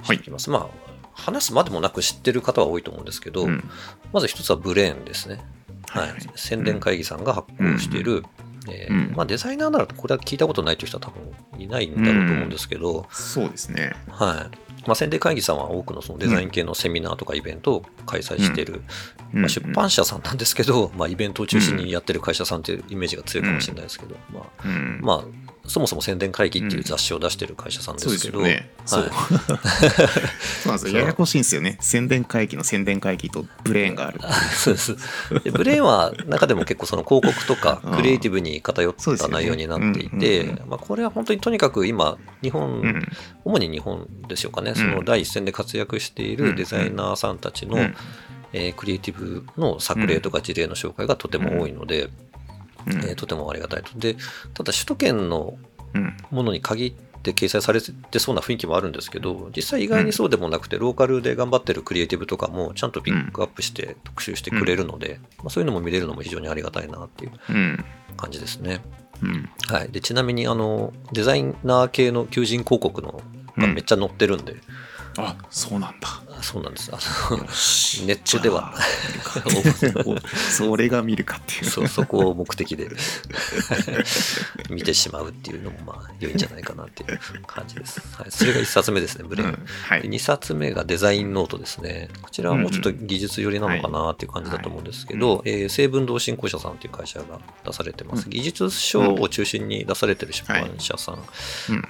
[0.03, 0.51] していきます。
[0.51, 0.71] はい、まあ
[1.13, 3.69] 話すまでもなく知ってる方は多いと思うんですけど、うん、
[4.15, 5.41] まず一つはブレーンですね。
[5.89, 8.25] はい、宣伝会議さんが発行している、
[8.71, 13.93] えー、まあ、デザイナーならこれは聞いたことないという人は多分いないんだろうと思うんですけど、そうですね。
[14.09, 14.69] はい。
[14.87, 18.83] まあ、宣伝会議さんは多くのそのデザイン系のセミナーとかイベントを開催している、
[19.33, 24.67] まあ、出版社さんなんですけど、まあ、イベントを中心にやってる会社さんっていうイメージが強いかもしれないですけど、まあ、
[25.01, 29.11] まあ、そもそも宣伝会議っていう雑誌を出してる会社さんですけど、ね、そう。
[30.73, 31.01] ですよ。
[31.01, 31.77] ややこしいんですよね。
[31.81, 34.21] 宣伝会議の宣伝会議とブレーンがある。
[34.55, 34.97] そうです。
[35.45, 43.07] でブレーンは中でも結構その広告とかクリエイティブに偏った内容になっていて、まあ、これは本当にとにかく今日本、うん、
[43.45, 44.75] 主に日本でしょうかね。
[44.75, 47.79] その第一線で活躍しているデザイナーさんたちの、
[48.53, 52.09] えー、クリエイティブの作例とか事例の紹介がとても多いので、
[52.87, 53.99] えー、とてもありがたいと。
[53.99, 54.17] で、
[54.55, 55.59] ただ首都圏の
[56.31, 67.33] ものに限って掲載されてそうな雰囲気もあるんですけど、実際意外にそうでもなくて、ローカルで頑張ってるクリエイティブとかもちゃんとピックアップして特集してくれるので、まあ、そういうのも見れるのも非常にありがたいなっていう。
[68.19, 68.81] 感じですね。
[69.69, 73.23] はい、でちなみにあのデザイナー系の求人広告の
[73.57, 74.57] がめっちゃ載ってるんで、
[75.17, 76.09] あそうなんだ
[76.43, 76.91] そうなんです。
[76.93, 76.99] あ
[77.31, 77.45] のネ
[78.15, 78.75] ットでは
[80.57, 82.89] それが見るかっていうそうそこを目的で
[84.71, 88.01] 見てしまうっていうのもまあ良いんじゃないかなっていう感じです。
[88.17, 89.49] はい、それが1冊目ですね、ブレイン。
[89.51, 92.09] うんはいで2冊目がデザインノートですね。
[92.23, 98.25] こちらはもうちょっと技術寄りなのかなっていう感じだと思うんですけど、えー成文堂振興社さんっていう会社が出されてます。
[98.25, 101.23] うん技術書を中心に出されてる出版社さん、うん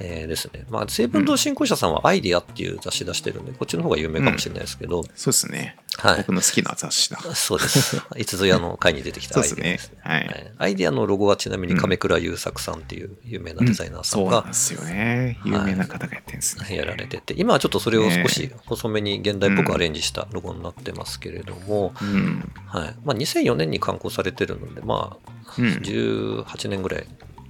[0.01, 0.65] えーですね。
[0.71, 6.17] まあ、成文堂振興社さんはアイデアっていう雑誌出してるんで、こっちの方が有名かもしれないですけど、そうですね、はい。
[6.19, 7.19] 僕の好きな雑誌だ。
[7.35, 8.01] そうです。
[8.17, 9.93] いつぞやの回に出てきたアイデアです。
[10.01, 10.53] はい、はい。
[10.59, 15.39] アイデアのロゴはちなみに亀倉優作さんっていう有名なデザイナーさんがそうなんですよね。
[15.45, 22.53] 有名な方がやってるんですね、やられてて、今はちょっとそれを少し細めに現代っぽくアレンジしたロゴになってますけれども、うん。
[22.67, 22.95] はい。
[23.05, 25.67] まあ、2004年に刊行されてるので、まあ、うん。
[25.79, 27.07] 18年ぐらい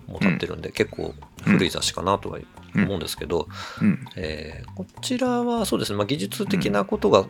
[0.07, 2.39] も経ってるんで、結構古い雑誌かなとは
[2.75, 3.49] 思うんですけど、
[3.81, 4.05] うん。
[4.17, 7.25] えーこちらはそうですね、まあ、技術的なことが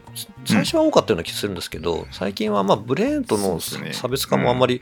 [0.45, 4.81] 最初は多かったような気がするんですけど、最近はまあブレーンとの差別化もあんまり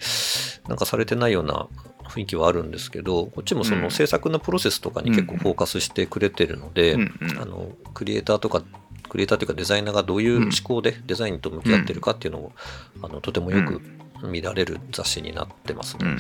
[0.68, 1.68] なんかされてないような
[2.04, 3.82] 雰囲気はあるんですけど、こっちもそうん。
[3.82, 7.38] の制作のプロセスとかに結構フォーカスしてくれてるので、うんうん。
[7.38, 8.62] あのクリエイターとか
[9.08, 12.52] クリエイターというかデザイナーがどういう思考でデザインと向き合ってるかっていうのを、
[13.02, 13.80] あのとてもよく
[14.26, 16.16] 見られる雑誌になってますね。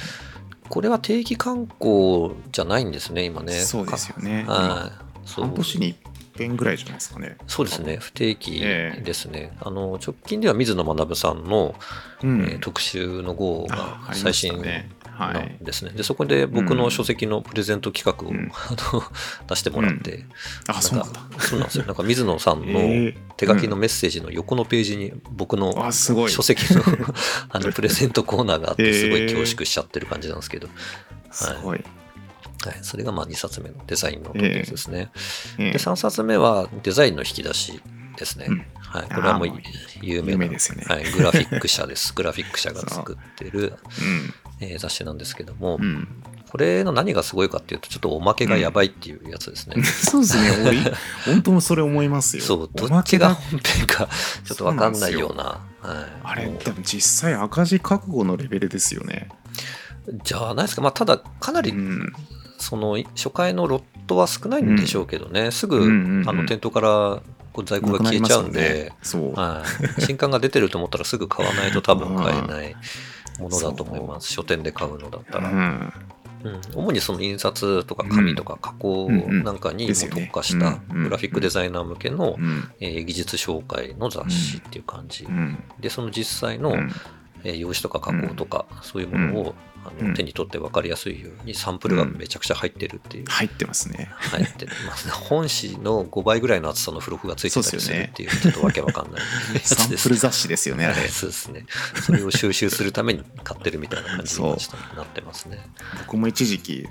[0.66, 3.52] うんこれは定期刊行じゃないんですね、今ね。
[3.52, 4.44] そうですよね。
[4.46, 5.30] はい。
[5.40, 5.96] 半年に一
[6.38, 7.36] 遍ぐらいじゃないですかね。
[7.46, 9.56] そうですね、不定期ええですね。
[9.60, 11.74] あの直近では水野学さんの、
[12.22, 12.42] うん。
[12.42, 14.62] えー特集の号が最新
[15.18, 15.58] ない。
[15.60, 15.92] んですね。
[15.92, 18.52] で、そこで僕の書籍のプレゼント企画を、うん。
[19.48, 20.24] 出してもらって、
[20.68, 21.20] あそうなんだ。
[21.20, 21.84] かそうなんですよ。
[21.84, 26.30] なんか水野さんの ええ手書きのメッセージの横のページに僕のあすごい。
[26.30, 26.82] 書籍の
[27.50, 30.68] あのプレゼントコーナーがあって、すごいええ恐縮しちゃってる感じなんですけど、
[31.30, 31.84] すごい、
[32.64, 35.10] はい、それがまあ2冊目のデザインのやつですね。
[35.58, 37.80] ええで、3冊目はデザインの引き出し
[38.16, 38.46] ですね。
[38.48, 38.64] うん。
[38.78, 39.52] はい、これはもう
[40.00, 42.14] 有名なはい、グラフィック社です。
[42.14, 46.08] グラフィック社が作ってる、うんえー雑誌なんですけども、うん。
[46.50, 49.82] これの何がすごいかっていうと、ちょっとおまけがやばいっていうやつですね。
[49.84, 50.64] そうですね。
[50.64, 50.78] 俺
[51.26, 52.42] 本当もそれ思いますよ。
[52.42, 54.08] そう、どっちが本編か
[54.44, 55.44] ちょっとわかんないような。
[55.44, 55.60] はい、
[56.22, 56.58] あれもう。
[56.62, 59.28] 多分実際赤字覚悟のレベルですよね。
[60.24, 60.82] じゃないですか。
[60.82, 62.12] まあ、ただ、かなり、うん。
[62.58, 66.28] その、初回のロットは少ないんでしょうけどね、すぐ、うんうんうん。
[66.28, 67.22] あの、店頭から
[67.64, 69.62] 在庫が消えちゃうんで、そう、は
[69.98, 72.76] い、新刊が出てると思ったらすぐ買わないと多分買えない
[73.38, 74.32] ものだと思います。
[74.32, 75.50] 書店で買うのだったら。
[75.50, 75.92] うん。
[76.44, 82.70] うん、主にその印刷とか紙とか加工なんかにも特化したうんグラフィックデザイナー向けのうん。
[82.80, 85.24] えー技術紹介の雑誌っていう感じ。
[85.24, 85.30] う。
[85.30, 85.62] ん。
[85.80, 86.90] で、その実際のうん
[87.46, 89.54] えー用紙とか加工とかそういうものを
[89.84, 90.08] あうん。
[90.08, 93.26] の手に取って分かりやすいようにサンプルがめちゃくちゃ入ってるっていう。
[93.26, 94.08] 入ってますね。
[94.16, 95.12] 入ってますね。
[95.14, 99.22] 本紙の5倍ぐらいの厚さの付録がついてたりするっていう、 ちょっとわけわかんない
[99.54, 100.86] やつサンですプル雑誌ですよね。
[100.90, 101.06] あれ。
[101.08, 101.66] そうですね。
[102.04, 104.48] それを収集するために買ってるみたいな感じに
[104.96, 105.64] なってますね。
[105.98, 106.88] 僕も一時期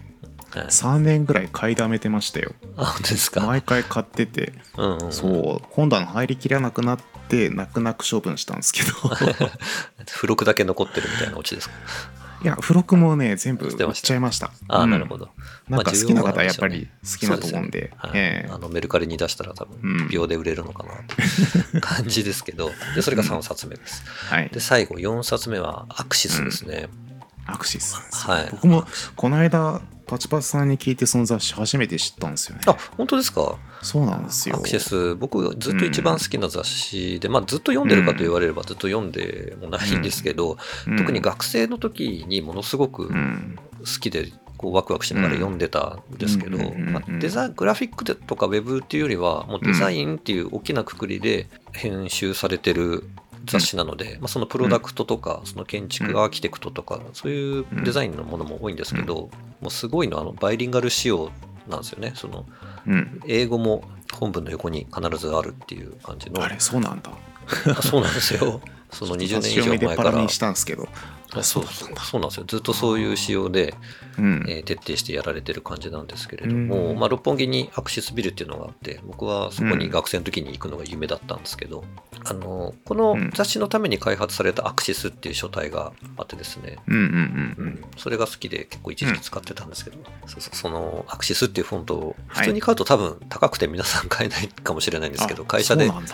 [0.52, 2.54] はい、3年ぐらい買いだめてましたよ。
[2.78, 3.42] あ、本当ですか？
[3.42, 4.54] 毎回買ってて。
[4.78, 5.68] うんうんうん、そう。
[5.72, 8.92] 本棚入りきらなくなって泣く泣く処分したんですけど。
[10.06, 11.76] 付録だけ残ってるみたいなオチですか？
[12.44, 14.08] いや付録もね全部売っ捨てました。
[14.08, 14.52] ちゃいました。
[14.68, 14.92] あ、うん。
[14.92, 15.30] なるほど。
[15.68, 17.92] なんか好きな方はやっぱりまあ好きなと思うんでね。
[17.98, 18.12] はい。
[18.14, 18.50] ええ。
[18.52, 19.98] あのメルカリに出したら多うん。
[19.98, 20.98] 分秒で売れるのかなっ
[21.72, 24.04] て 感じですけど、でそれが3冊目です。
[24.30, 24.50] はい。
[24.50, 26.90] で、最後4冊目はアクシスですね。
[27.48, 27.96] アクシス
[28.28, 28.48] はい。
[28.52, 28.86] 僕も
[29.16, 32.64] この間パチパチさんに聞いてその雑誌初めて知ったんですよね。
[32.68, 33.58] あ、本当ですか？
[33.82, 34.56] そうなんですよ。
[34.56, 40.98] アクセス、僕ずっと一番好きな雑誌で、まあずっと読んでるかと言われればずっと読んでもないんですけど、うん。
[40.98, 43.60] 特に学生の時にものすごくうん。
[43.80, 53.04] 好きでこうワクワクしながら読んでたんですけど、うんうんうんうんまあデザグラフィックでとかウェブっていうよりはもうデザインっていう大きなくくりで編集されてる
[53.46, 59.30] 雑誌なので、まあ、そのプロダクトとかその建築アーキテクトとかそういうデザインのものも多いんですけど、
[59.62, 61.32] もうすごいのはあのバイリンガル仕様
[61.68, 62.14] なんですよね。
[62.16, 62.46] その
[62.88, 63.22] うん。
[63.26, 66.44] 英語も本文の横に必ずあるっていう感じの。
[66.44, 67.12] あれそうなんだ。
[67.78, 68.62] あそうなんですよ。
[68.92, 70.30] その20年以上前から。
[70.30, 70.88] したんですけど。
[71.34, 71.90] あそうそう。
[72.00, 72.46] そうなんですよ。
[72.48, 73.74] ずっとそういう仕様で
[74.18, 74.46] うん。
[74.48, 77.00] えー徹底してやられてる感じなんですけれども、うん。
[77.00, 81.84] まあ、六本木にアクシスビルっていうのがあって僕はそこに学生の時に行くのが夢だったんですけど、
[82.28, 87.06] あのこの雑誌のために開発されたアクシスっていう書体があってですね、うんうんう
[87.62, 87.68] うん。
[87.68, 90.56] ん、それが好きで結構一時期使ってたんですけど、そうそう。
[90.56, 92.46] そのアクシスっていうフォントをはい。
[92.46, 96.06] 普通に買うと多分高くて皆さん買えないかもしれないんですけど、あ会社でそうなん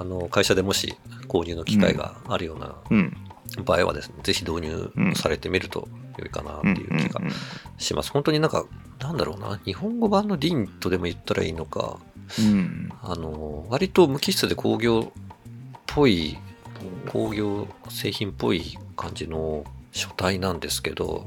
[0.00, 0.96] あの会社でもし
[1.26, 3.16] 購入の機会があるようなうん。
[3.64, 7.20] 場合はですね、ぜひ導入されてみると良いかなっていう気が
[7.78, 8.10] します。
[8.12, 8.64] 本当になんか、
[9.00, 11.98] なんだろうな、日本語版のディンとでも言ったらいいのか、
[12.38, 12.90] うん。
[13.02, 15.22] あの、割と無機質で工業っ
[15.86, 16.38] ぽい、
[17.10, 21.26] 工業製品っぽい感じの書体なんですけど、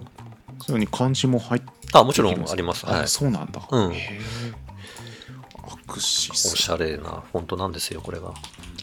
[0.60, 2.86] それに漢字も入ってあ、もちろんあります。
[2.86, 3.02] はい。
[3.02, 3.08] あ。
[3.08, 3.92] そうなんだ、うん。
[3.92, 3.94] ア
[5.88, 8.34] クシおスしゃれなフォントなんですよ、これが。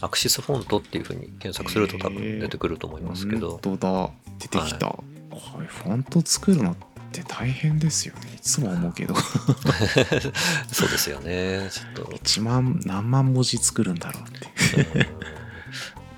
[0.01, 3.51] アクシスフォントっていう風に検索すると多分出てくると思いますけど。
[3.63, 4.09] 本当だ。
[4.39, 4.95] 出てきた、
[5.39, 6.75] これフォント作るのっ
[7.11, 9.15] て大変ですよねいつも思うけど
[10.71, 11.69] そうですよね。
[11.71, 12.11] ちょっと。
[12.17, 15.01] 1万何万文字作るんだろうってうん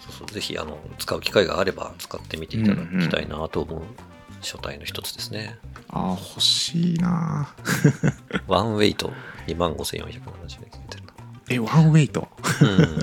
[0.02, 3.82] そうそうぜひあの使う機会があれば使ってみていただきたいなと思う
[4.42, 5.58] 書体の一つですね。
[5.90, 7.54] ああ欲しいな
[8.48, 9.12] ワンウェイト
[9.48, 11.04] 25,470円ついてる
[11.50, 12.28] えワンウェイト？
[12.62, 12.68] な。
[12.68, 13.00] うん。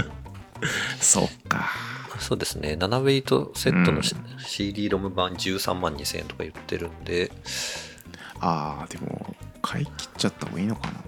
[1.01, 1.71] そっか
[2.19, 2.77] そうですね。
[2.79, 4.03] 7ウェイトセットのうん。
[4.45, 7.31] CD ロム版13万2000円とか言ってるんで、
[8.41, 11.03] ああでも買い切っちゃった方がいいのかな。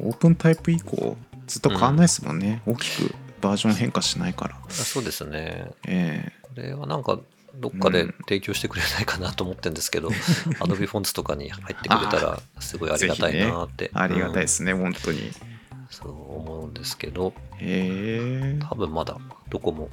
[0.00, 4.56] オープンタイプ以降ずっと変わんないですもんね、大きくバージョン変化しないから。
[4.56, 5.70] あそうですね。
[5.86, 7.20] えこれはなんか
[7.54, 10.08] どっかで提供してくれないかなと思ってるんですけど、
[10.60, 13.86] Adobe フォンツとかに入ってくれたらすごいありがたいなって。
[13.86, 14.48] えありがたいでうん。
[14.48, 15.30] すね、本当に。
[15.90, 18.58] そう思うんですけど、へえ。
[18.60, 19.16] 多分まだ
[19.48, 19.88] どこも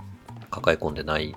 [0.54, 1.36] 抱え込んでない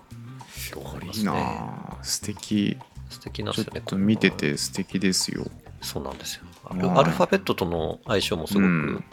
[0.73, 2.77] と思いまいいな素敵
[3.09, 3.81] 素敵なんちょですよね。
[3.81, 5.45] っと見てて素敵ですよ
[5.81, 6.45] そうなんですよ。
[6.65, 9.05] アはいルファベットとの相性もすごくうん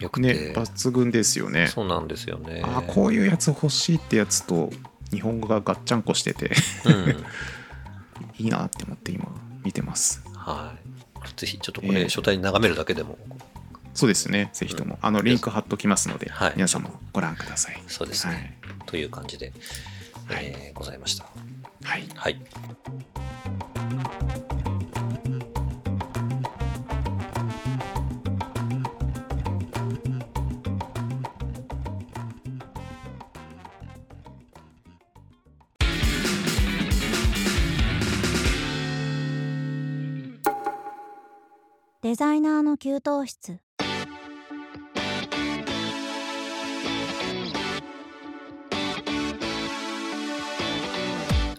[0.00, 2.62] 良くて、ね抜群ですよねそうなんですよね。
[2.64, 4.70] ああこういうやつ欲しいってやつと
[5.10, 6.52] 日本語がガッチャンコしてて
[6.86, 7.24] うん。
[8.38, 9.26] いいなって思って今
[9.64, 10.90] 見てますはい。
[11.36, 13.18] ぜひちょっとこええれ書体に眺めるだけでも、
[13.94, 14.50] そうですね。
[14.52, 16.52] ぜひとも、あのリンク貼っときますので、はい。
[16.56, 17.82] 皆さんもご覧ください。
[17.86, 18.58] そうですね。
[18.86, 19.52] という感じで、
[20.26, 20.46] はい。
[20.46, 21.24] えーございました。
[21.82, 22.40] はい、はい、はい。
[42.02, 43.60] デザイナーの給湯室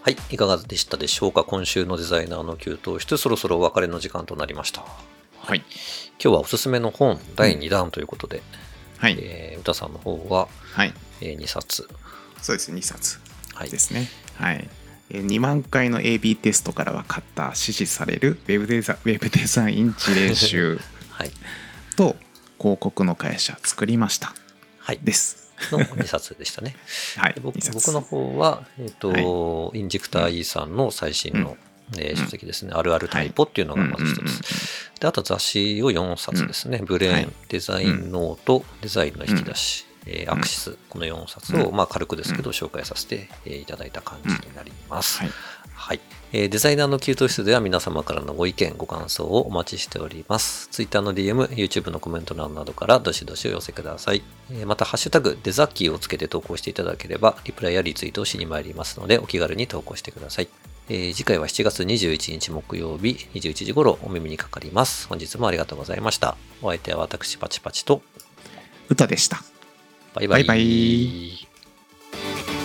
[0.03, 0.17] はい。
[0.31, 1.43] いかがでしたでしょうか？
[1.43, 4.83] 今週のデザイナーの給湯室、そろそろお別れの時間となりました。
[5.39, 5.59] はい
[6.23, 8.41] 今日はおすすめの本第2弾ということで、
[8.97, 11.87] はいえー歌さんの方は、はいえ2冊。
[12.41, 13.19] そうです2冊
[13.53, 13.69] はい。
[13.69, 14.67] ですねはい
[15.11, 20.79] えー2万回の AB テストから分かった支持されるウェブデザウェブデザイン事例集
[21.11, 21.31] はい。
[21.95, 22.15] と
[22.59, 24.33] 広告の会社作りました
[24.79, 24.99] はい。
[25.03, 25.40] です
[25.71, 26.75] の2冊でしたね。
[27.17, 27.33] はい。
[27.33, 31.57] で僕2冊僕の方は、えっ、と、インジェクター E さんの最新の、
[31.97, 34.19] えー書籍ですね、あるあるタイポっていうのがまず一つ。
[34.19, 34.39] うんうんうんうん。
[34.99, 36.81] で、あと雑誌を4冊ですね。
[36.85, 37.29] ブレーン、はい。
[37.49, 41.75] デザインノート、デザインの引き出し、えーアクシス、この4冊を、うん。
[41.75, 45.19] まあ軽くですけど、紹介させて、えーいただいた感じになります。
[45.19, 45.29] はい。
[45.73, 45.99] はい。
[46.33, 50.69] えーデザイナーの給湯室では皆様からのご意見、ご感想をお待ちしております。
[50.69, 54.23] Twitter の DM、YouTube のコメント欄などからどしどしお寄せください。
[54.49, 60.47] えーまた、ハッシュタグ、デザッキーをつけて投稿していただければ、リプライやリツイートをしに参りますので、お気軽に投稿してください。
[60.87, 65.07] えー次回は7月21日木曜日21時頃お耳にかかります。
[65.09, 66.37] 本日もありがとうございました。
[66.61, 68.01] お相手は私パチパチと、
[68.87, 69.43] 歌でした
[70.13, 70.43] バイバイ。
[70.45, 70.63] バイバ
[72.55, 72.60] イ